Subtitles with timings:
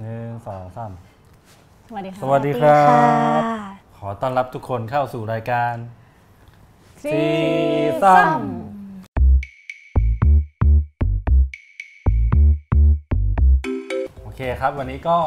[0.00, 0.92] หนึ่งสองสาม
[1.88, 2.82] สวัสดีค่ะสวัสดีครั
[3.40, 3.42] บ
[3.98, 5.74] ขอต้อนรับทุกคนเข้าสู่รายการ
[7.02, 8.42] Threesome
[14.22, 15.18] โอเคครับ วันนี้ก็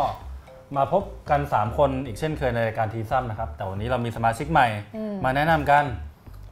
[0.78, 4.68] มาพบกัน 3 คนอีกเช่นเคยในรายการ Threesome นะครับ แต่วันนี้เรามีสมาชิกใหม่
[5.24, 5.86] มาแนะนำกัน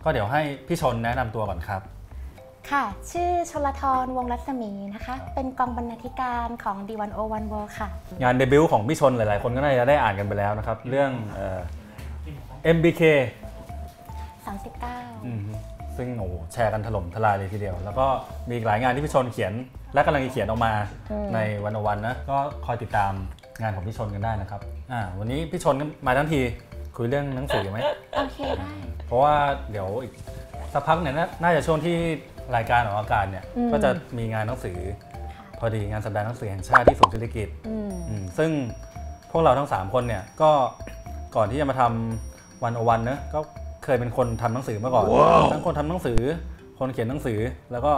[0.03, 1.81] ก็เดี๋ยวให้พี่ชลแนะนำตัวก่อนครับ
[2.71, 7.89] ค่ะ ชื่อชลทรวงศ์รัศมีนะคะ เป็นกองบรรณาธิการของ The101.World ค่ะ
[8.21, 11.59] งานเดบิวต์ของพี่ชนหลาย ๆ คนก็น่าจะได้อ่านกันไปแล้วนะครับ เรื่องเอ่อ
[12.75, 13.01] MBK
[14.47, 15.41] 39 อืม
[15.97, 18.05] ซึ่งโอ้โหแชร์กันถล่มทลายเลยทีเดียว แล้วก็
[18.47, 19.53] มีอีกหลายงานที่พี่ชนเขียน
[19.93, 20.73] และกำลังจะเขียนออกมา
[21.33, 23.13] ในวันวันๆนะ ก็คอยติดตาม
[23.61, 26.39] งานของพี่ชนกันได้นะครับอ่าวันนี้พี่ชนก็มาทั้งที
[26.95, 27.79] คุยเรื่องหนังสือไหม
[28.15, 28.71] โอเคได้
[29.07, 29.35] เพราะว่า
[29.71, 30.13] เดี๋ยวอีก
[30.73, 31.97] สักพักเนี่ยน่าน่าจะช่วงที่
[32.55, 34.77] รายการออกอากาศเนี่ยก็จะมีงานหนังสือ
[35.59, 38.51] พอดีงานสัปดาห์หนังสือแห่งชาติที่ศูนย์เศรษฐกิจอืมอืมซึ่ง
[39.31, 40.51] พวกเราทั้ง 3 คนเนี่ยก็
[41.35, 43.39] ก่อนที่จะมาทำวันโอวันเนอะก็
[43.85, 45.05] เคยเป็นคนทำหนังสือมาก่อน
[45.53, 46.19] ทั้งคนทำหนังสือ
[46.79, 47.39] คนเขียนหนังสือ
[47.71, 47.93] แล้วก็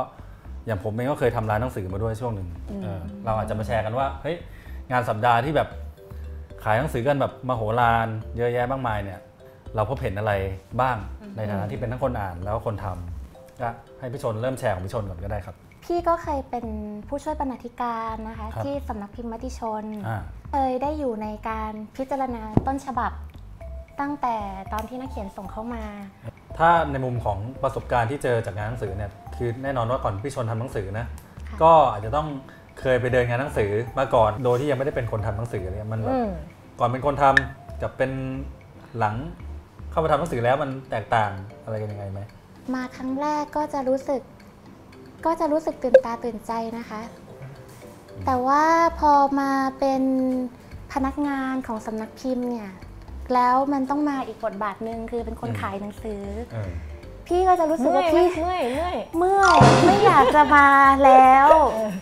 [0.65, 2.47] อย่างผมเองก็เคยทำร้านหนังสือมาด้วยช่วงหนึ่ง
[2.83, 4.37] เออเราอาจจะมาแชร์กันว่าเฮ้ย
[4.91, 5.67] งานสัปดาห์ที่แบบ
[6.63, 9.19] ขายหนังสือกันแบบมโหฬารเยอะแยะมากมายเนี่ย
[9.75, 10.33] เราพบเห็นอะไร
[10.81, 10.97] บ้าง
[11.37, 13.20] ในฐานะที่เป็นทั้งคนอ่านแล้วก็คนทำ
[13.63, 16.65] ก็ให้พี่ชนเริ่มแชร์ของพี่ชนก่อนก็ได้ครับ พี่ก็เคยเป็น
[17.07, 23.11] ผู้ช่วยบรรณาธิการนะคะครับที่สำนักพิมพ์มติชนอ่าเคยได้อยู่ในการพิจารณาต้นฉบับ
[23.99, 24.35] ตั้งแต่
[24.73, 25.83] ตอนที่นักเขียนส่งเข้ามา
[26.57, 31.05] ถ้าในมุมของประสบการณ์ที่เจอจากงานหนังสือเนี่ยคือแน่นอนว่าก่อนพี่ชนทำหนังสือนะ
[31.49, 32.27] ค่ะก็อาจจะต้อง
[32.79, 36.29] เคยไปเดินงานหนังสือมาก่อน โดยที่ยังไม่ได้เป็นคนทำหนังสือเลยมันแบบอืม
[36.79, 38.11] ก่อนเป็นคนทำกับเป็น
[38.97, 39.15] หลัง
[39.91, 41.31] เข้ามาทำหนังสือแล้วมันแตกต่าง
[41.63, 42.19] อะไรกันยังไงไหม
[42.73, 44.21] มาครั้งแรกก็จะรู้สึก
[45.25, 47.01] ก็จะรู้สึกตื่นตาตื่นใจนะคะ
[48.25, 48.63] แต่ว่า
[48.99, 50.03] พอมาเป็น
[50.93, 52.69] พนักงานของสำนักพิมพ์เนี่ย
[53.33, 56.71] แล้วมันต้องมาอีกบทบาทหนึ่งคือเป็นคนอืมขายหนังสือเออ
[57.27, 60.67] พี่ก็จะรู้สึกเมื่อว่ายไหมพี่เมื่อยเมื่อยเมื่อยไม่อยากจะมา
[61.05, 61.47] แล้ว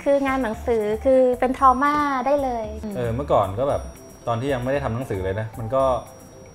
[0.03, 1.95] คืองานหนังสือคือเป็นทรมา
[2.25, 2.67] ได้เลย
[2.97, 3.81] เออเมื่อก่อนก็แบบ
[4.27, 5.83] ตอนที่ยังไม่ได้ทำหนังสือเลยนะ มันก็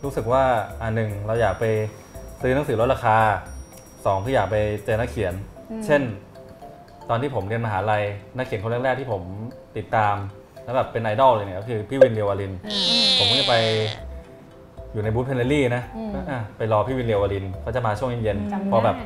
[0.04, 0.42] รู้สึกว่า
[0.82, 1.64] อันหนึ่งเราอยากไป
[2.40, 3.16] ซื้อหนังสือลดราคา
[4.04, 5.34] สองคืออยากไปเจอนักเขียน
[5.86, 6.02] เช่น
[7.08, 8.04] ตอนที่ผมเรียนมหาลัย
[8.36, 9.22] นักเขียนคนแรกๆที่ผม
[9.76, 10.14] ติดตาม
[10.64, 12.52] แล้วแบบเป็นไอดอลเลยเนี่ยก็คือพี่วินเรียววาริน
[13.18, 13.54] ผมก็จะไป
[14.92, 15.82] อยู่ในบูธเพนเนอรี่นะ
[16.14, 18.96] ก็อะไปรอพี่วินเรียววารินเขาจะมาช่วงเย็นจำๆได้พอแบบ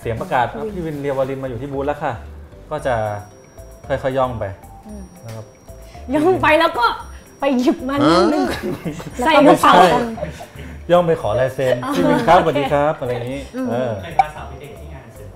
[0.00, 2.12] เสียงประกาศว่าพี่วินเรียววารินมาอยู่ที่บูธแล้วค่ะ
[2.70, 2.94] ก็จะ
[3.88, 4.44] ค่อยๆย่องไป
[5.22, 5.42] แล้วก็
[6.14, 6.86] ย่องไปแล้วก็
[7.42, 8.00] ไปหยิบมัน
[8.32, 8.44] นึง
[9.24, 10.46] ใส่กระเป๋าไม่ใช่
[10.90, 15.26] ย่องไปขอลายเซ็นพี่วินครับสวัสดีครับอะไรอย่างนี้เออเคยพาสาวไปเดทที่งานหนังสือ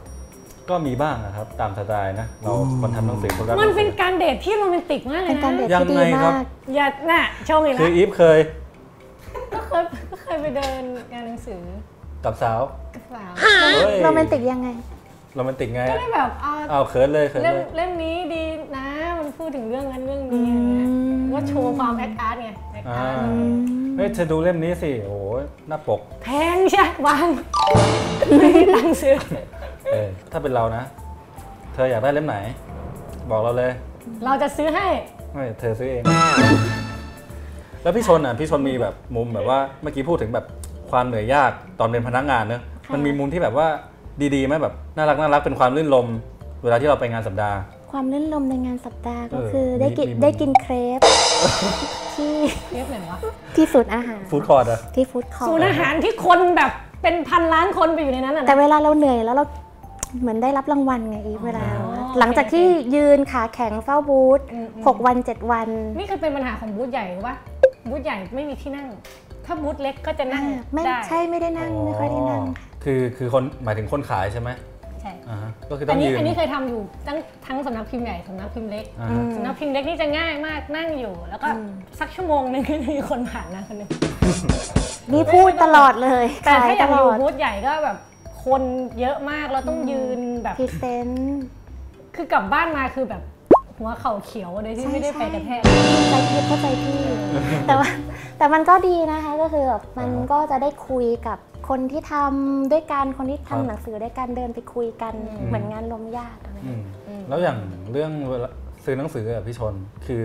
[0.68, 6.44] ก็มีบ้างนะครับ ตามสไตล์นะ เราคนทำหนังสือคนรักหมันงสืเป็นอการเดทที่โรแมนติกมากเลยเป็นนะการเดทยังที่ดีไงครับมาก
[6.74, 8.38] อย่าน่ะชงอีกคือแล้วอีฟเคย
[9.54, 11.60] ก็เคยก็เคยไปเดินงานหนังสือ
[12.24, 12.60] กับสาว
[12.94, 14.68] กับสาวเฮ้ยโรแมนติกยังไง
[15.34, 18.44] โรแมนติกไงก็ได้แบบอ่าเอาเขินเลยเขินเล่มเลยเล่มนี้ดี
[18.76, 18.86] นะ
[19.18, 20.46] มันพูดถึงเรื่องนั้นเรื่องนี้
[21.36, 23.28] ก็โชว์ความ act art ไง act อ่า art
[23.96, 25.26] เฮ้ยเธอดูเล่มนี้สิโอ้โห
[25.68, 27.28] หน้าปก แพงใช่วาง
[28.38, 29.16] ไม่มีตังค์ซื้อ
[29.92, 30.82] เออถ้าเป็นเรานะ
[31.74, 32.36] เธออยากได้เล่มไหน
[33.30, 33.72] บอกเราเลย
[34.24, 34.86] เราจะซื้อให้
[35.32, 36.02] ไม่ เธอซื้อเอง
[37.82, 40.46] แล้วพี่ชลอะพี่ชลมีแบบมุมแบบว่าเมื่อกี้พูดถึงแบบ
[40.90, 43.68] ความเหนื่อยยากตอนเป็นพนักงานเนอะมันมีมุมที่แบบว่า
[44.34, 46.06] ดีๆไหมแบบน่ารักน่ารักเป็นความรื่นรมย์
[46.62, 47.58] เวลาที่เราไปงานสัปดาห์
[47.90, 51.00] ความรื่นรมย์ในงานสัปดาห์ก็เออคือได้กินมีมีได้กินเครป
[52.14, 52.34] ที่
[52.72, 53.18] เรียกไหนวะ
[53.56, 56.70] ที่ศูนย์อาหาร food court อะที่ food court ศูนย์อาหารที่คนแบบ
[57.02, 59.44] เป็นพันล้านคนไปอยู่ในนั้นอะแต่นะเวลาเราเหนื่อยแล้วเรา
[60.20, 67.34] เหมือนได้รับรางวัลไงอีฟเวลาอ๋อหลังจากที่ยืนขาแข็งเฝ้าบูธอืมอืมหกวันเจ็ดวัน นี่คือเป็นปัญหาของบูธใหญ่หรือว่า
[67.90, 68.86] บูธใหญ่ไม่มีที่นั่ง
[69.46, 74.75] ถ้าบูธเล็กก็จะนั่งอ่าไม่ได้ใช่ไม่ได้นั่งไม่ค่อยได้นั่งค่ะคือคือคนหมายถึงคนขายใช่ไหมใช่อ่าฮะ
[75.70, 81.48] ก็คือต้อัอนงนี้ยืน อันนี้เคยทำอยู่ทั้งทั้งสำนักพิมพ์ใหญ่สำนักพิมพ์เล็กอ่าฮะ สำนักพิมพ์เล็กนี่จะง่ายมากนั่งอยู่ แล้วก็
[82.00, 83.90] สักชั่วโมงนึงก็มีคนผ่านนะคนหนึง
[85.12, 87.96] นี่พูดตลอดเลยแต่ขายถ้าอตยากลอยู่อดบูธใหญ่ก็แบบ
[88.44, 88.62] คน
[89.00, 91.42] เยอะมากเราต้องยืนแบบ พรีเซนต์
[92.16, 93.22] คือกลับบ้านมาคือแบบ
[93.78, 95.60] หัวเข่าเขียวโดยที่ใช่ไม่ได้ไปใช่กระแทก
[96.10, 97.00] ใจพี่เข้าใจพี่
[97.66, 97.88] แต่ว่า
[98.38, 105.12] แต่มันก็ดีนะคะก็คือแบบมันก็จะได้คุยกับ คนที่ทำด้วยกันคนที่ทำหนังสือด้วยกันเดินไปคุยกัน
[105.46, 106.80] เหมือนงานลมญาติอะไรอืม
[107.28, 107.58] แล้วอย่าง
[107.92, 108.50] เรื่องเวลา
[108.84, 109.74] ซื้อหนังสืออะพี่ชน
[110.06, 110.22] คือ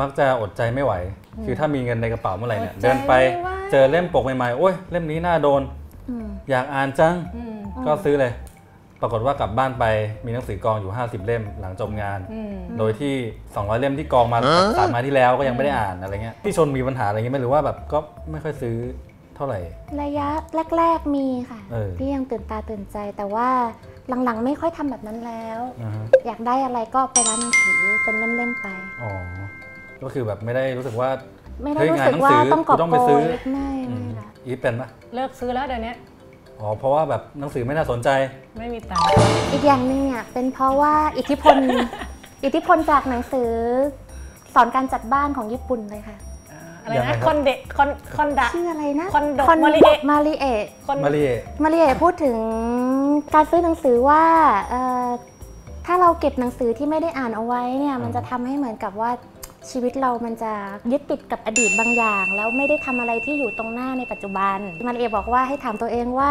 [0.00, 0.92] มักจะอดใจไม่ไหว
[1.44, 5.62] คือถ้ามีเงินในกระเป๋าเมื่อไหร่เนี่ยอดใจเดินไปไม่ไหวเจอเล่มปกใหม่ๆโอ้ยเล่มนี้น่าโดน
[6.08, 7.56] อืมอยากอ่านจังอืม
[7.86, 8.32] ก็ซื้อเลย
[9.00, 9.84] ปรากฏว่ากลับบ้านไป
[10.24, 13.14] มีหนังสือกองอยู่ 50 เล่มหลังจบงานอืมโดยที่
[13.46, 14.38] 200 เล่มที่กองมา
[14.78, 17.98] สามมาที่แล้วก็ยังไม่ได้อ่านอะไรเงี้ยพี่ชนมีปัญหาอะไรเงี้ยไหมหรือว่าแบบก็
[18.30, 18.76] ไม่ค่อยซื้อ
[19.36, 19.58] เท่าไหร่
[20.02, 20.28] ระยะ
[20.76, 23.48] แรก ๆมีค่ะเออที่ยังตื่นตาตื่นใจแต่ว่า
[24.24, 28.66] หลังๆ ไม่ค่อยทำแบบนั้นแล้วอ่าฮะอยากได้อะไรก็ไปร้านหนังสือเป็นเล่มๆไป
[29.02, 29.10] อ๋อ
[30.02, 31.08] ก็คือแบบไม่ได้รู้สึกว่า
[31.62, 35.94] ไม่ได้เฮ้ยรู้สึกงานหนังว่าสือต้องกอบกูต้องไปโกซื้อยไม่อืไม่มค่ะอีฟเป็นปะเลิกซื้อแล้วเดี๋ยวนี้
[36.60, 38.08] อ๋อ เพราะว่าแบบหนังสือไม่น่าสนใจ
[38.58, 39.06] ไม่มีตังค์
[39.52, 41.56] อีกอย่างหนึ่งเนี่ยเป็นเพราะว่าอิทธิพล
[42.44, 43.50] อิทธิพลจากหนังสือ
[44.54, 46.16] สอนการจัดบ้านของญี่ปุ่นเลยค่ะ
[46.84, 51.22] อ่าอะไรยังไงครันะบ คอนเดะคอนคอนดะ ชื่ออะไรนะคอนโดคอนมาริโดเอะ มาริเอะคอนมารี
[51.62, 52.36] มาริเอะพูดถึง
[53.34, 54.22] การซื้อหนังสือว่า
[54.70, 55.08] เอ่อ
[55.86, 59.10] ถ้าเราเก็บหนังสือที่ไม่ได้อ่านเอาไว้เนี่ยมันจะทำให้เหมือนกับว่า
[59.70, 60.52] ชีวิตเรามันจะ
[60.92, 66.26] ยึดติดกับอดีตบางอย่าง แล้วไม่ได้ทำอะไรที่อยู่ตรงหน้าในปัจจุบันมาริเอะบอกว่าให้ถามตัวเองว่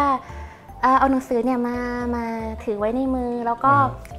[0.82, 1.76] เอ่อเอาหนังสือเนี่ยมา
[2.16, 2.24] มา
[2.64, 3.72] ถือไว้ในมือ แล้วก็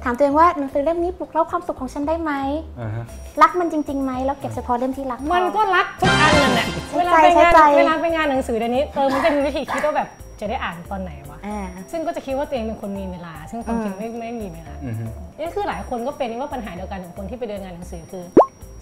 [0.04, 2.32] ถามตัวเองว่าหนังสือเล่มนี้ปลุกเร้าความสุขของฉันได้ไหม
[2.80, 3.04] อ่าฮะ
[3.42, 10.08] รักมันจริงๆไหมแล้วเก็บเฉพาะเล่มที่รักพอมันก็รักทุกอันนั่นแหละใช้เวลาใจไปงานใช้ใจเวลาไปงานหนังสือเดี๋ยวนี้เออมันจะมีวิธีคิดว่าแบบ
[10.40, 11.58] จะได้อ่านตอนไหนวะอ่า
[11.90, 15.04] ซึ่งก็จะคิดว่าตัวเองเป็นคนมีเวลา ซึ่งความจริงไม่ไม่มีเวลาอือฮึ
[15.38, 18.24] นี่คือหลายคนก็เป็นว่าปัญหาเดียวกันของคนที่ไปเดินงานหนังสือคือ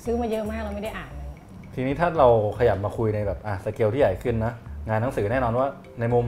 [0.05, 1.13] ซื้อมาเยอะมากแล้วไม่ได้อ่าน
[1.75, 2.29] ทีนี้ถ้าเรา
[2.59, 4.53] ขยับมาคุยในแบบอะสเกลที่ใหญ่ขึ้นนะ
[4.89, 5.67] งานหนังสือแน่นอนว่า
[6.01, 6.27] ในมุม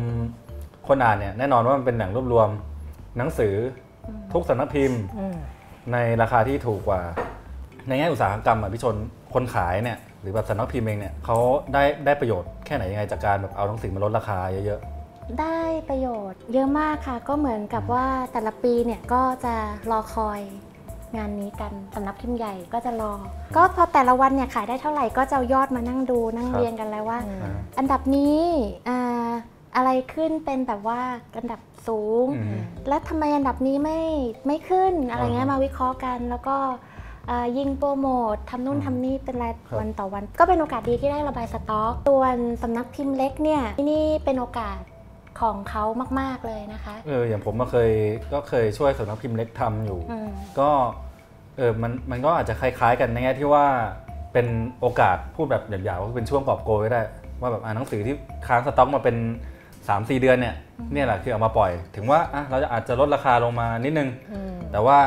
[0.89, 2.49] คนอ่านเนี่ยแน่นอนว่ามันเป็นแหล่งรวบรวม
[3.19, 3.84] หนังสืออ
[4.33, 5.37] ทุกสำนักพิมพ์อืม
[5.93, 7.03] ในราคาที่ถูกกว่า
[7.89, 8.97] ในแง่อุตสาหกรรมอะพี่ชน
[9.35, 11.37] คนขายเนี่ยหรือแบบสำนักพิมพ์เองเนี่ยเขา
[11.73, 14.81] ได้ได้ประโยชน์แค่ไหนยังไงจากการแบบเอาหนังสือมาลดราคาเยอะ
[15.41, 19.55] ได้ประโยชน์ เยอะมากค่ะ ก็เหมือนกับว่าแต่ละปีเนี่ยก็จะ
[19.91, 20.41] รอคอย
[21.17, 23.13] งานนี้กันสำนักพิมพ์ใหญ่ก็จะรอ
[23.57, 28.41] ก็พอแต่ละวันเนี่ยขายได้เท่าไหร่ก็จะเอายอดมานั่งดูนั่งเรียงกันแล้วว่าๆอ่าอันดับนี้
[29.75, 31.01] อ่าอะไรขึ้นเป็นแบบว่า
[31.37, 34.01] อันดับสูงอืมแล้วทำไมอันดับนี้ไม่
[34.47, 36.57] ไม่ขึ้นอะไรเงี้ยอ่าฮะมาวิเคราะห์กันแล้วก็
[37.31, 44.81] อ่ายิงโปรโมททำนู่นอืมทำนี่เป็นรายครับวันต่อวัน ก็เป็นโอกาสดีที่ได้ระบายสต็อกส่วนสำนักพิมพ์เล็กเนี่ยนี่เป็นโอกาส
[45.41, 45.85] ของเขา
[46.21, 47.91] มาก ๆ เลยนะคะเอออย่างผมมาเคย
[48.33, 50.31] ก็เคยช่วยสำนักพิมพ์เล็กทำอยู่อืม
[50.61, 50.71] ก็
[51.57, 53.67] เออมันมันก็อาจจะคล้าย ๆ กันในแง่ที่ว่า
[54.33, 54.47] เป็น
[54.81, 57.03] โอกาสพูดแบบหยาบๆก็เป็นช่วงกอบโกยก็ได้
[57.41, 58.15] ว่าแบบอ่านหนังสือที่
[58.47, 59.17] ค้างสต็อกมาเป็น
[59.89, 60.55] 3-4เดือนเนี่ย
[60.93, 64.99] เนี่ยแหละคือเอามาปล่อย ถึงว่าอะเราจะอาจจะลดราคาลงมานิดนึงอืมแต่ว่า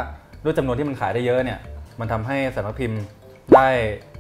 [0.44, 1.60] ด้วยจำนวนที่มันขายได้เยอะเนี่ย
[2.00, 3.02] มันทำให้สำนักพิมพ์
[3.56, 3.68] ได้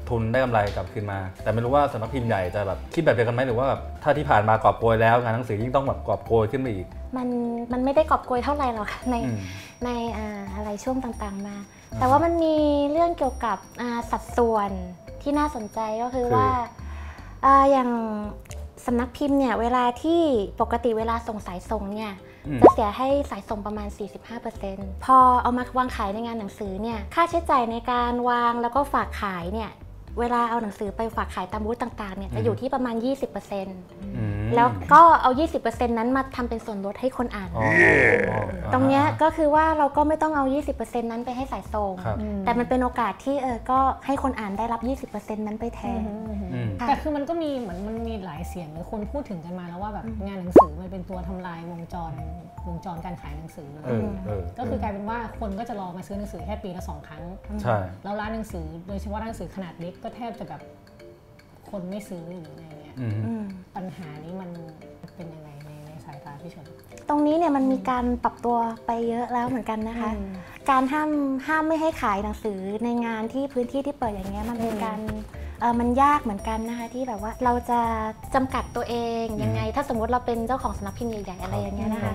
[0.09, 6.87] ทุนได้กำไรกลับคืนมา แต่ไม่รู้ว่าสำนักพิมพ์ใหญ่จะแบบคิดแบบเดียวกันไหมหรือว่าแบบถ้าที่ผ่านมากอบโกยแล้วงานหนังสือยิ่งต้องแบบกอบโกยขึ้นไปอีก
[7.17, 7.27] มัน
[7.71, 9.39] มันไม่ได้กอบโกยเท่าไหร่หรอกค่ะในอืม
[9.83, 11.55] ในอ่าอะไรช่วงต่างๆมา
[11.99, 12.55] แต่ว่ามันมี
[12.91, 14.71] เรื่องเกี่ยวกับอ่าสัดส่วน
[15.21, 16.49] ที่น่าสนใจก็คือคือว่า
[17.45, 17.89] อ่าอย่าง
[18.87, 20.21] สำนักพิมพ์เนี่ยเวลาที่
[20.61, 22.11] ปกติเวลาส่งสายส่งเนี่ย
[22.47, 23.87] อืมจะเสียให้สายส่งประมาณ
[24.45, 29.69] 45%พอเอามาวางขายในงานหนังสือเนี่ยค่าใช้จ่ายในการวางแล้วก็ฝากขายเนี่ย
[30.19, 32.95] เวลาเอาหนังสือไปฝากขายตามบูธต่างๆเนี่ยจะอยู่ที่ประมาณ
[33.55, 35.31] 20%อืม แล้วก็เอา
[35.63, 37.69] 20%นั้นมาทำเป็นส่วนลดให้คนอ่านอ๋อ
[38.73, 40.43] ตรงเนี้ยก็คือว่าเราก็ไม่ต้องเอา
[40.77, 46.01] 20%นั้นไปให้สายส่ง ครับ แต่มันเป็นโอกาสที่เออก็ให้คนอ่านได้รับ 20%นั้นไปแทน
[46.53, 52.13] อืม ค่ะแต่คือมันก็มีเหมือนมันมีหลายเสียงหรือคนพูดถึงกันมาแล้วว่าแบบงานหนังสือมันเป็นตัวทำลายวงจร
[52.67, 57.23] วงจรการขายหนังสือเออเออ ก็คือกลายเป็นว่าคนก็จะรอมาซื้อหนังสือแค่ปีละสองครั้ง
[57.61, 60.61] ใช่ แล้วร้านหนังสือโดยเฉพาะร้านหนังสือขนาดเล็กก็แทบจะแบบ
[61.69, 62.86] คนไม่ซื้อหรืออะไรเงี้ยอืมอืม
[63.75, 64.49] ปัญหานี้มัน
[65.15, 66.65] เป็นยังไงในในสายตาพี่ชน
[67.09, 70.33] ตรงนี้เนี่ยมันมีการปรับตัวไปเยอะแล้วเหมือนกันนะคะอืม
[70.69, 71.09] การห้าม
[71.47, 74.99] ห้ามไม่ให้ขายหนังสือในงานที่พื้นที่ที่เปิดอย่างเงี้ยมันเป็นอืมการ
[75.59, 77.79] เออมันยากเหมือนกันนะคะที่แบบว่าเราจะ
[78.35, 82.13] จำกัดตัวเองยังไง ถ้าสมมติเราเป็นเจ้าของสำนักพิมพ์ใหญ่ๆอะไรอย่างเงี้ยนะคะ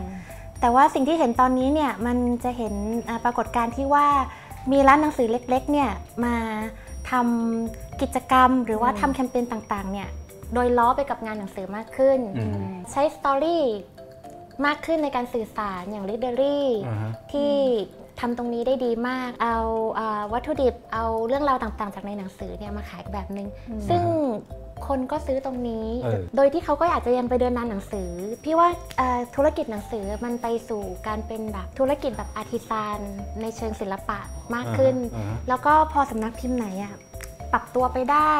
[0.60, 2.74] แต่ว่าสิ่งที่เห็นตอนนี้เนี่ยมันจะเห็น
[3.08, 4.06] อ่าปรากฏการณ์ที่ว่า
[4.72, 5.90] มีร้านหนังสือเล็กๆเนี่ย
[6.24, 6.34] มา
[7.10, 10.08] ทำกิจกรรมหรือว่าอืมทำแคมเปญต่างๆเนี่ย
[10.54, 13.64] โดยล้อไปกับงานหนังสือมากขึ้นอืมใช้สตอรี่
[14.66, 17.52] มากขึ้นในการสื่อสารอย่าง l ิ t เดอรี่อ่าฮะที่
[18.21, 19.56] ทำตรงนี้ได้ดีมาก เอา
[19.99, 24.02] อ่าวัตถุดิบ เอาเรื่องราวต่างๆ จากในหนังสือเนี่ยมาขายแบบนึงอืมซึ่ง
[24.87, 28.11] คนก็ซื้อตรงนี้เออโดยที่เขาก็อาจจะยังไปเดินงานหนังสือ
[28.44, 32.99] พี่ว่าเอ่อธุรกิจหนังสือมันไปสู่การเป็นแบบธุรกิจแบบอาร์ติซาน
[33.40, 34.18] ในเชิงศิลปะ
[34.54, 36.94] มากขึ้นอ่าฮะแล้วก็พอสำนักพิมพ์ไหนอะ
[37.52, 38.35] ปรับตัวไปได้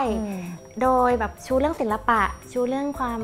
[0.83, 2.21] โดยแบบชูเรื่องศิลปะ
[2.53, 3.21] ชูเรื่องความ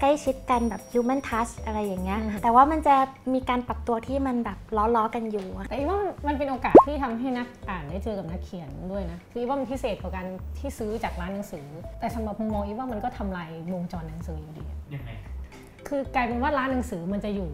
[0.00, 2.96] ใกล้ชิดกันแบบ human touch อะไรอย่างเงี้ยอืมแต่ว่ามันจะ
[3.34, 10.26] มีการปรับตัวที่มันแบบล้อๆกันอยู่อะแต่อีว่ามันเป็นโอกาสที่ทำให้นักอ่านได้เจอกับนักเขียนด้วยนะคืออีว่ามันพิเศษกว่าการ
[10.58, 11.66] ที่ซื้อจากร้านหนังสือ
[12.00, 15.10] แต่สำหรับมุมมองอีว่ามันก็ทำลายวงจรหนังสืออยู่ดีอะยังไง
[15.88, 17.50] คือกลายเป็นว่าร้านหนังสือมันจะอยู่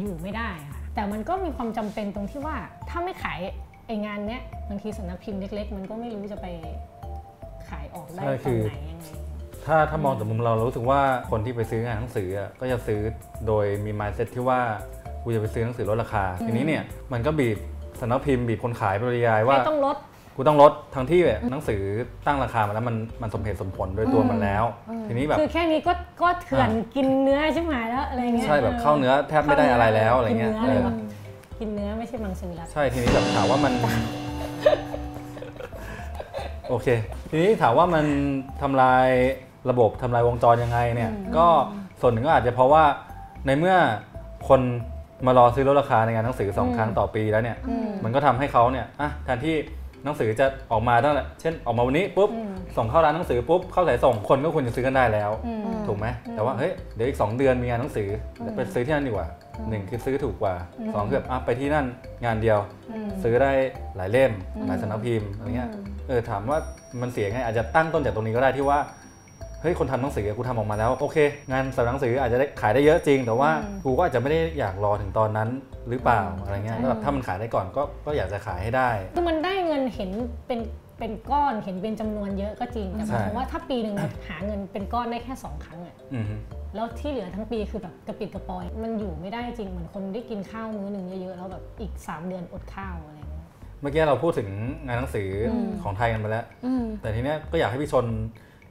[0.00, 2.56] อยู่ไม่ได้อะค่ะแต่มันก็มีความจำเป็นตรงที่ว่า
[2.88, 3.38] ถ้าไม่ขาย
[3.86, 6.46] ไองานเนี้ยบางทีสำนักพิมพ์เล็ก ๆ มันก็ไม่รู้จะไป
[7.70, 9.04] ขายออกได้ใช่ตคือนอไหนยังไง
[9.66, 13.00] ถ้าถ้ามองจากมุมเราเรารู้สึกว่าคนที่ไปซื้องานหนังสืออะก็จะซื้อ
[13.46, 14.60] โดยมี mindset ที่ว่า
[15.22, 16.82] กูจะไปซื้อหนังสือลดราคา ทีนี้เนี่ย
[17.12, 17.58] มันก็บีบ
[18.00, 19.96] สำนักพิมพ์บีบคนขายปริยายว่าไม่ต้องลด
[20.36, 21.82] กูต้องลดทั้งที่แบบหนังสือ
[22.26, 24.64] ตั้งราคามาแล้วมันมันสมเหตุสมผลโดยตัวมันแล้ว
[25.08, 30.96] ทีนี้แบบคือแค่นี้ก็ก็เถื่อนกินเนื้อใช่ไหมแล้วอะไรเงี้ยใช่แบบเข้าเนื้อแทบไม่ได้อะไรแล้วอะไรเงี้ยกินเนื้อเลยเออแบบ
[31.58, 33.72] กินเนื้อไม่ใช่มังสวิรัตใช่ทีนี้แบบถามว่ามัน
[36.68, 36.88] โอเค
[37.30, 38.04] ทีนี้ถามว่ามัน
[38.62, 39.06] ทำลาย
[39.70, 41.46] ระบบทำลายวงจรยังไงเนี่ย ก็
[42.00, 42.84] ส่วนหนึ่งก็อาจจะเพราะว่า
[43.46, 43.76] ในเมื่อ
[44.48, 44.60] คน
[45.26, 47.56] มารอซื้อลดราคาในงานหนังสือสองครั้งต่อปีแล้วเนี่ย
[48.04, 49.56] มันก็ทำให้เขาเนี่ยอะแทนที่
[50.04, 52.30] หนังสือจะออกมาตั้งแต่เช่นออกมาวันนี้ปุ๊บ
[52.76, 55.30] ส่งเข้าร้านหนังสือปุ๊บเข้าสายส่งคนก็ควรจะซื้อกันได้แล้ว
[55.86, 58.08] ถูกไหมแต่ว่าเฮ้ยเดี๋ยวอีก 2 เดือนมีงานหนังสือ
[58.40, 59.28] เดี๋ยวไปซื้อที่นั่นดีกว่า
[59.68, 60.54] หนึ่งคือซื้อถูกกว่า
[60.94, 61.86] สองคือแบบอะไปที่นั่น
[62.24, 62.58] งานเดียว
[63.22, 63.52] ซื้อได้
[63.96, 64.32] หลายเล่ม
[64.66, 65.70] หลายสำนักพิมพ์อะไรเงี้ย
[66.08, 66.58] เออถามว่า
[67.00, 68.78] มันเสียไงอาจจะตั้งต้นจากตรงนี้ก็ได้ที่ว่า
[69.62, 71.16] เฮ้ยคนทำหนังสือกูทำออกมาแล้วโอเค
[71.50, 73.50] งานสำนักหนังสืออาจจะได้ขายได้เยอะจริง แต่ว่า
[73.84, 75.48] กูก็อาจจะไม่ได้อยากรอถึงตอนนั้น
[75.88, 80.10] หรือเปล่าอะไรเงี้ยแล้วแบบถ้ามันขายได้ก่อนก็ก็อยากจะขายให้ได้ คือมันได้เงินเห็น
[80.46, 80.60] เป็น
[80.98, 86.34] เป็นก้อนเห็นเป็นจำนวนเยอะก็จริงแต่หมายความว่าถ้าปีหนึ่งมันหาเงินเป็นก้อนได้แค่สองครั้งอะอือฮึ
[86.74, 93.46] แล้วที่เหลือทั้งปีคือแบบกระปิดกระปอย มันอยู่ไม่ได้จริงเหมือนคนได้กินข้าวมื้อหนึ่งเยอะๆแล้วแบบอีก 3 เดือนอดข้าวอะไรเงี้ย
[93.80, 94.48] เมื่อกี้เราพูดถึง
[94.86, 98.06] งานหนังสืออของไทยกันไปแล้วอืมแต่ทีเนี้ยก็อยากให้พี่ชน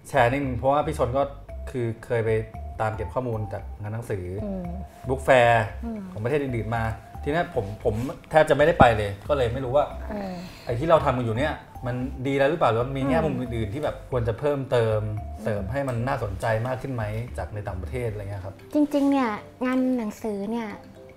[0.09, 1.23] แชร์นิดนึงเพราะว่าพี่ชนก็
[1.71, 2.29] คือเคยไป
[2.81, 4.69] ตามเก็บข้อมูลจากงานหนังสืออม
[5.07, 5.65] บุ๊กแฟร์
[6.11, 6.83] ของประเทศอื่นๆมา
[7.23, 7.95] ทีเนี้ยผมผม
[8.29, 9.85] แทบจะไม่ได้ไปเลย ก็เลยไม่รู้ว่า
[10.65, 11.53] ไอ้ที่เราทำกันอยู่เนี่ย
[11.85, 11.95] มัน
[12.27, 14.99] ดีแล้วหรือเปล่าหรือว่ามีแง่มุมอื่นๆที่แบบควรจะเพิ่มเติม
[15.43, 17.03] เสริมให้มันน่าสนใจมากขึ้นไหม
[17.37, 19.29] จากในต่างประเทศอะไรเงี้ยครับ จริงๆเนี่ย
[19.65, 20.67] งานหนังสือเนี่ย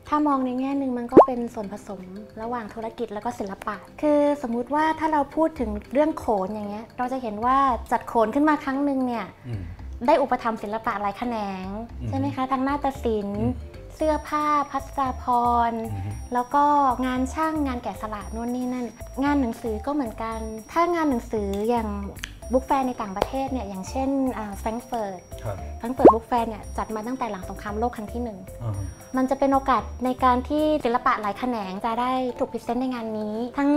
[0.08, 2.00] ถ้ามองในแง่หนึ่งมันก็เป็นส่วนผสม
[2.42, 7.56] ระหว่างธุรกิจแล้วก็ศิลปะ คือสมมุติว่าถ้าเราพูดถึงเรื่องโขนอย่างเงี้ย เราจะเห็นว่า
[7.92, 9.62] จัดโขนขึ้นมาครั้งหนึ่งเนี่ยอืม
[10.06, 11.66] ได้อุปถัมภ์ศิลปะหลายแขนง
[12.00, 15.24] อืมใช่ไหมคะทั้งนาฏศิลป์อืมเสื้อผ้าพัสตราภ
[15.70, 16.64] รณ์อือฮึแล้วก็
[17.06, 18.86] งานช่างงานแกะสลักนู่นนี่นั่น
[19.24, 20.38] งานหนังสือก็เหมือนกัน
[20.72, 21.88] ถ้างานหนังสืออย่าง
[22.52, 24.10] book fair ในต่างประเทศเนี่ยอย่างเช่น
[24.58, 33.70] แฟรงก์เฟิร์ต ครับแฟรงก์เฟิร์ต Book Fair เนี่ยจัดมาตั้งแต่หลังสงครามโลกครั้งที่หนึ่งอ่าฮะมันจะเป็นโอกาสในการที่ศิลปะหลายแขนงจะได้ถูก present ในงานนี้ ทั้ง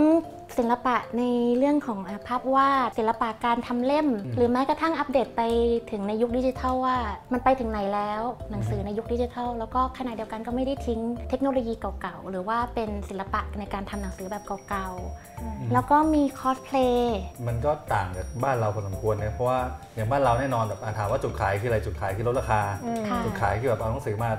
[0.58, 1.22] ศิลปะใน
[1.58, 5.42] เรื่องของอะภาพวาดศิลปะการทำเล่ม หรือแม้กระทั่งอัปเดตไป
[5.90, 6.96] ถึงในยุคดิจิทัลว่า
[7.32, 19.58] มันไปถึงไหนแล้ว หนังสือในยุคดิจิทัล แล้วก็ขณะเดียวกันก็ไม่ได้ทิ้งเทคโนโลยีเก่าๆ หรือว่าเป็นศิลปะในการทำหนังสือแบบเก่าๆ แล้วก็มีคอสเพลย์มันก็ต่างจากบ้านเราพอสมควรนะเพราะว่า
[19.94, 22.60] อย่างบ้านเราแน่นอนแบบอะถามว่าจุดขายคืออะไรจุดขายคือลดราคา
[23.08, 24.30] ค่ะจุดขายคือแบบเอาหนังสือมา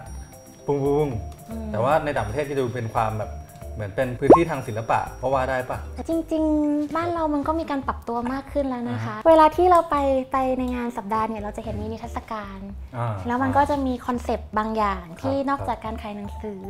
[0.65, 3.31] ปุ้งปุ้งๆแต่ว่าในต่างประเทศที่ดูเป็นความแบบ
[3.75, 5.77] เหมือนเป็นพื้นที่ทางศิลปะเพราะว่าได้ปะ
[6.10, 9.96] จริง ๆ บ้านเรามันก็มีการปรับตัวมากขึ้นแล้วนะคะ เวลาที่เราไป
[10.32, 12.60] ไปในงานสัปดาห์เนี่ยเราจะเห็นมีนิทรรศการ
[12.98, 16.62] อ่าแล้วมันก็จะมี concept บางอย่างที่ครับนอกจากการขายหนังสือ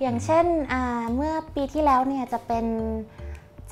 [0.00, 2.66] อย่างเช่นอ่าเมื่อปีที่แล้วเนี่ยจะเป็น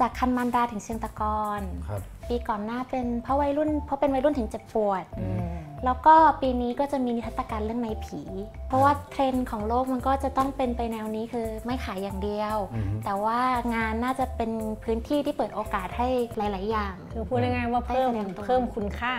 [0.01, 8.21] จากคันมันดาถึงเชียงตะกอนครับปีก่อนหน้าเป็นเพราะวัยรุ่นเพราะเป็นวัยรุ่นถึงเจ็บปวดอืม แล้วก็ปีนี้ก็จะมีนิทรรศการเรื่องในผี
[8.69, 13.39] เพราะว่าเทรนด์ของโลกมันก็จะต้องเป็นไปแนวนี้คือไม่ขายอย่างเดียวอืมแต่ว่า
[13.75, 14.51] งานน่าจะเป็น
[14.85, 19.15] พื้นที่ที่เปิดโอกาสให้หลาย ๆ อย่าง คือพูดง่ายๆว่าเพิ่มให้แสดงตัวเพิ่มคุณค่า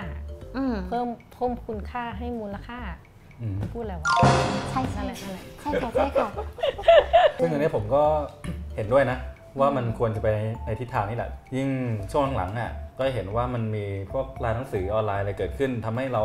[0.58, 2.80] อืมเพิ่มเพิ่มคุณค่าให้มูลค่า
[3.42, 4.08] อืมพูดอะไรวะ
[4.70, 6.30] ใช่ใช่นั่นแหละนั่นแหละใช่ค่ะใช่ค่ะ
[7.38, 8.04] ซึ่งอันนี้ผมก็
[8.76, 9.18] เห็นด้วยนะ
[9.60, 10.28] ว่ามันควรจะไป
[10.66, 11.70] ในทิศทางนี้แหละ ยิ่ง
[12.12, 16.24] ช่วงหลังๆอะก็เห็นว่ามันมีพวกร้านหนังสือออนไลน์อะไรเกิดขึ้นทำให้เรา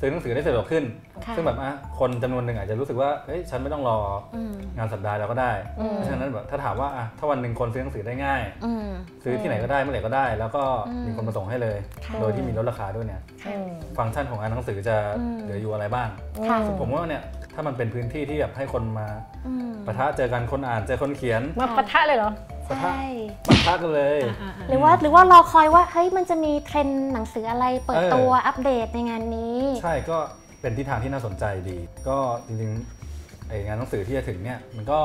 [0.00, 0.84] ซื้อหนังสือได้สะดวกขึ้น
[1.24, 3.98] ค่ะซึ่งแบบอะคนจำนวนหนึ่งอาจจะรู้สึกว่าเฮ้ยฉันไม่ต้องรอ
[4.34, 8.86] อืมงานสัปดาห์แล้วก็ได้อืมเพราะฉะนั้นแบบถ้าถามว่าอะถ้าวันหนึ่งคนซื้อหนังสือได้ง่ายอืม
[9.24, 16.08] ซื้อที่ไหนก็ได้เมื่อไหร่ก็ได้ แล้วก็อืมมีคนมาส่งให้เลยค่ะโดยที่มีลดราคาด้วยเนี่ยอืมฟังก์ชันของงานหนังสือจะอืมเหลืออยู่อะไรบ้าง
[16.48, 17.22] ค่ะอืผมว่าเนี่ย
[17.54, 19.08] ถ้ามันเป็นพื้นที่ที่แบบให้คนมา
[19.46, 22.32] อืมปะทะเจอกันคนอ่านเจอคนเขียนมาปะทะเลยเหรอ
[22.68, 23.06] ปะทะใช่
[23.48, 30.18] ปะทะกันเลยอ่าๆๆหรือว่าหรือว่ารอคอยว่าเฮ้ยมันจะมีเทรนด์หนังสืออะไรเปิดเออตัวอัปเดตในงานนี้ ใช่ก็
[30.60, 35.00] เป็นทิศทางที่น่าสนใจดี ก็จริงๆไอ้งานหนังสือที่จะถึงเนี่ยมันก็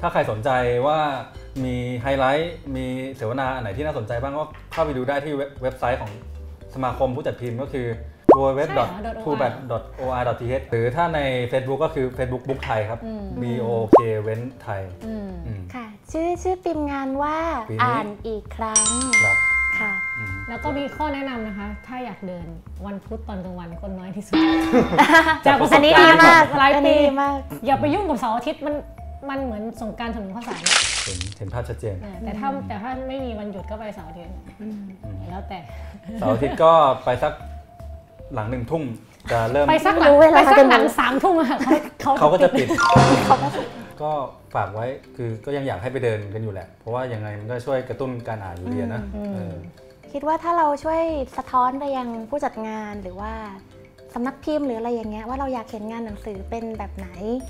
[0.00, 0.50] ถ้าใครสนใจ
[0.86, 0.98] ว่า
[1.64, 6.10] มีไฮไลท์มีเสวนาอันไหนที่น่าสนใจบ้างก็เข้าไปดูได้ที่เว็บเว็บไซต์ของ
[6.74, 7.86] สมาคมผู้จัดพิมพ์ก็คือ
[8.38, 8.80] w w w
[9.24, 11.20] p u b a t o r t h หรือถ้าใน
[11.52, 17.36] Facebook ก็คือ Facebook Book ไทยครับอืม B O K เว้นไทยอืมอืมค่ะ ชื่อชื่อปีมงานว่า
[17.70, 18.84] ปีนี้อ่านอีกครั้ง
[19.24, 19.36] ครับ
[19.78, 22.46] ค่ะอืมแล้วก็มีข้อแนะนำนะคะ ถ้าอยากเดิน
[22.86, 24.36] วันพุธตอนกลางวันคนน้อยที่สุด
[25.46, 28.74] จากประสบอันนี้การดีณ์มากหลายอันปีนี้ดีมาก อย่าไปยุ่งกับเสาร์อาทิตย์มัน
[29.30, 30.60] มันเหมือนสงกรารถนนข้าวสาร
[31.04, 34.34] เห็นเห็นภาพชัดเจนเออแต่ถ้าแต่ถ้าไม่มีวันหยุดก็ไปเสาร์อาทิตย์
[35.28, 35.58] แล้วแต่
[36.18, 36.72] เสาร์อาทิตย์ก็
[37.04, 37.32] ไปสัก
[38.34, 38.82] หลังหนึ่งทุ่ม
[39.32, 42.66] จะเริ่มไปสักหลังรู้เวลาไปสักกันหมดหลังสามทุ่มอะเขาเขาเขาก็จะปิด
[43.26, 43.48] เขาก็
[44.02, 44.10] ก็
[44.54, 44.86] ฝากไว้
[45.16, 49.02] คือก็ยังอยากให้ไปเดินกันอยู่แหละ เพราะว่ายังไงมันก็ช่วยกระตุ้นการอ่านอยู่ดีอะนะ
[49.34, 49.54] เออ
[50.12, 51.02] คิดว่าถ้าเราช่วย
[51.36, 53.32] สะท้อนไปยังผู้จัดงานหรือว่า
[54.14, 57.08] สำนักพิมพ์หรืออะไรอย่างเงี้ยว่าเราอยากเห็นงานหนังสือเป็นแบบไหน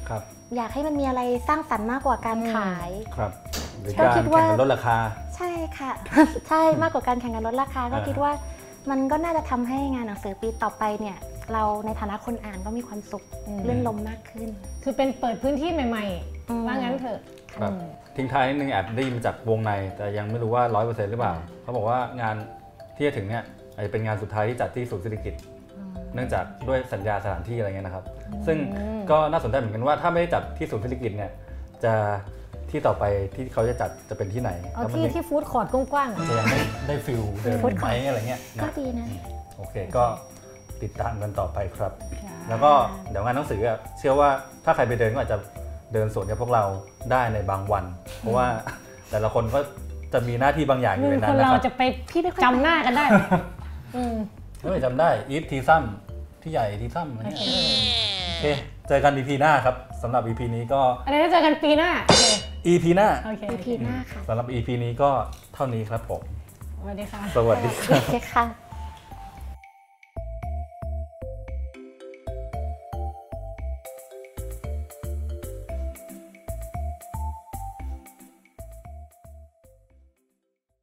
[0.08, 0.22] ครับ
[0.56, 3.32] อยากให้มันมีอะไรสร้างสรรค์มากกว่าการขายครับ
[3.80, 4.96] หรือก็การคิแข่ดงว่ากันลดราคา
[5.36, 5.92] ใช่ค่ะ
[6.48, 8.32] ใช่มากกว่าการแข่งกันลดราคาก็อ่าคิดว่า
[8.90, 11.16] มันก็น่าจะทำให้งานหนังสือปีต่อไปเนี่ย
[11.52, 13.24] เราในฐานะคนอ่านก็มีความสุข
[13.68, 14.48] ลื่นลมมากขึ้น
[14.82, 16.04] คือเป็นเปิดพื้นที่ใหม่
[16.48, 17.18] อืมๆว่างั้นเถอะ
[17.54, 17.82] ครับอืม
[18.16, 22.36] ทิ้งท้ายนิดนึงแอบได้ยินมาจากวงใน แต่ยังไม่รู้ว่า100%หรือเปล่า เขาบอกว่างาน
[22.96, 23.42] ที่จะถึงเนี่ย
[23.74, 25.34] อาจจะเป็นงานสุดท้ายที่จัดที่ศูนย์เศรษฐกิจ
[26.14, 28.04] เนื่องจากด้วยสัญญาสถานที่อะไรเงี้ยนะครับ
[28.46, 28.58] ซึ่ง
[29.10, 31.30] ก็น่าสนใจเหมือนกันว่าถ้าไม่ได้จัดที่ศูนย์เศรษฐกิจเนี่ย
[31.84, 31.94] จะ
[32.72, 39.06] ที่ต่อไปที่เขาจะจัดจะเป็นที่ไหนเอาแล้วมัที่ยังที่ฟู้ดคอร์ทกว้างๆอะจะยังไม่ได้ฟิลเดิน Food ไหมอะไรเงี้ยก็นะดีนะ
[39.56, 40.04] โอเคก็
[40.82, 41.92] ติดตามกันต่อไปครับ
[42.24, 42.72] ค่ะแล้วก็
[43.10, 44.28] เดี๋ยวงานหนังสืออะเชื่อว่า
[44.64, 45.38] ถ้าใครไปเดินก็อาจจะ
[45.92, 46.64] เดินสวนกับพวกเรา
[47.12, 47.84] ได้ในบางวัน
[48.20, 48.46] เพราะว่า
[49.10, 49.60] แต่ละคนก็
[50.12, 53.06] จะมีหน้าที่บางอย่างอยู่คือในนั้คนนนะเราครับจะไปพี่ไม่ค่อยจำหน้ากันได้
[53.96, 54.14] อืม
[54.70, 55.82] ไม่จำได้อีฟทีซัม
[56.42, 57.66] ที่ใหญ่ทีซัมอะไรโอเคเงี้ย
[58.26, 58.46] โอเค
[58.88, 62.24] เจอกัน EP หน้าครับสำหรับ EP นี้ก็อะไรนะเจอกันปีหน้าโอเค
[62.66, 65.10] EP หน้าโอเคอีพีหน้าค่ะ สำหรับ EP นี้ก็
[65.54, 66.22] เท่านี้ครับผม
[66.80, 68.71] สวัสดีค่ะ สวัสดีครับ โอเคค่ะ